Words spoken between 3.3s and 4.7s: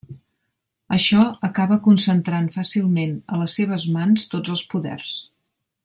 a les seves mans tots els